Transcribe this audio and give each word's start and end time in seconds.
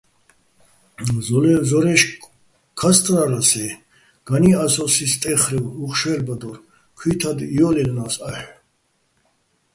ზორა́ჲში̆ 1.69 2.15
ქასტლა́რას-ე́, 2.79 3.69
განი́ 4.27 4.55
ას 4.63 4.75
ო́სი 4.83 5.05
სტე́ხრევ 5.11 5.65
უ̂ხ 5.83 5.93
შვე́ლბადო́რ, 5.99 6.57
ქუ́ჲთად 6.97 7.39
ჲო́ლჲაჲლნა́ს 7.55 8.15
აჰ̦ო̆. 8.27 8.45